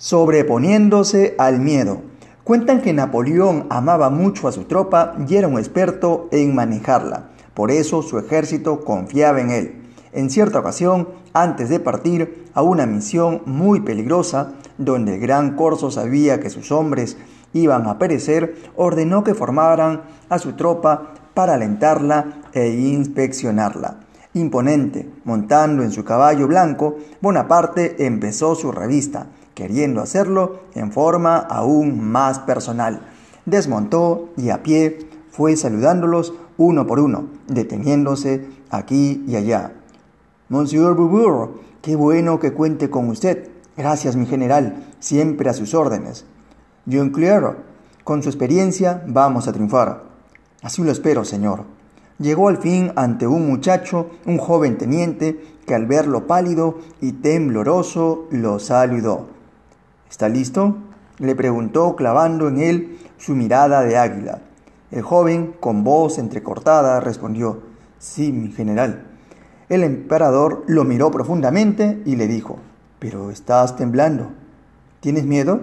[0.00, 2.02] Sobreponiéndose al miedo.
[2.44, 7.30] Cuentan que Napoleón amaba mucho a su tropa y era un experto en manejarla.
[7.52, 9.82] Por eso su ejército confiaba en él.
[10.12, 15.90] En cierta ocasión, antes de partir a una misión muy peligrosa, donde el gran Corso
[15.90, 17.16] sabía que sus hombres
[17.52, 23.98] iban a perecer, ordenó que formaran a su tropa para alentarla e inspeccionarla.
[24.34, 29.26] Imponente, montando en su caballo blanco, Bonaparte empezó su revista
[29.58, 33.00] queriendo hacerlo en forma aún más personal.
[33.44, 35.00] Desmontó y a pie
[35.32, 39.72] fue saludándolos uno por uno, deteniéndose aquí y allá.
[40.48, 43.50] Monsieur Boubourg, qué bueno que cuente con usted.
[43.76, 46.24] Gracias, mi general, siempre a sus órdenes.
[46.88, 47.56] John Clare,
[48.04, 50.04] con su experiencia vamos a triunfar.
[50.62, 51.64] Así lo espero, señor.
[52.20, 58.28] Llegó al fin ante un muchacho, un joven teniente, que al verlo pálido y tembloroso
[58.30, 59.37] lo saludó.
[60.10, 60.76] ¿Está listo?
[61.18, 64.40] le preguntó clavando en él su mirada de águila.
[64.90, 67.62] El joven, con voz entrecortada, respondió,
[67.98, 69.04] Sí, mi general.
[69.68, 72.58] El emperador lo miró profundamente y le dijo,
[72.98, 74.30] Pero estás temblando.
[75.00, 75.60] ¿Tienes miedo?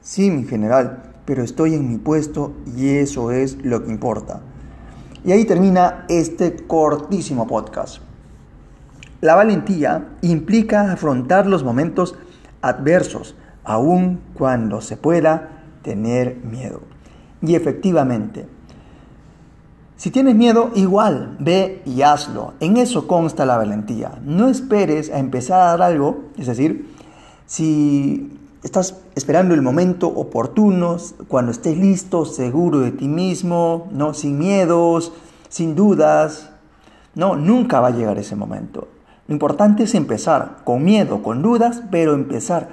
[0.00, 4.40] Sí, mi general, pero estoy en mi puesto y eso es lo que importa.
[5.24, 7.98] Y ahí termina este cortísimo podcast.
[9.22, 12.14] La valentía implica afrontar los momentos
[12.68, 13.34] adversos,
[13.64, 15.50] aun cuando se pueda
[15.82, 16.80] tener miedo.
[17.42, 18.46] Y efectivamente,
[19.96, 22.54] si tienes miedo, igual, ve y hazlo.
[22.60, 24.18] En eso consta la valentía.
[24.22, 26.94] No esperes a empezar a dar algo, es decir,
[27.46, 30.96] si estás esperando el momento oportuno,
[31.28, 35.12] cuando estés listo, seguro de ti mismo, no sin miedos,
[35.48, 36.50] sin dudas,
[37.14, 38.88] no, nunca va a llegar ese momento.
[39.26, 42.68] Lo importante es empezar, con miedo, con dudas, pero empezar.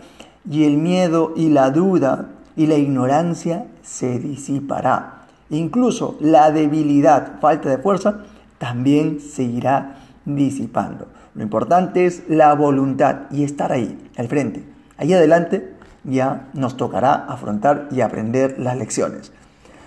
[0.49, 5.27] Y el miedo y la duda y la ignorancia se disipará.
[5.49, 8.21] Incluso la debilidad, falta de fuerza,
[8.57, 11.07] también se irá disipando.
[11.35, 14.63] Lo importante es la voluntad y estar ahí, al frente.
[14.97, 15.73] Ahí adelante
[16.03, 19.31] ya nos tocará afrontar y aprender las lecciones.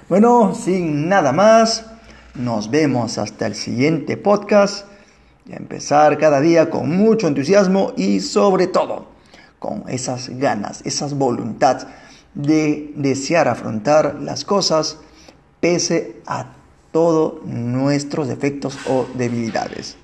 [0.09, 1.87] Bueno, sin nada más,
[2.35, 4.87] nos vemos hasta el siguiente podcast
[5.47, 9.07] y a empezar cada día con mucho entusiasmo y sobre todo
[9.59, 11.87] con esas ganas, esas voluntad
[12.35, 14.99] de desear afrontar las cosas
[15.61, 16.53] pese a
[16.93, 19.97] todos nuestros defectos o debilidades.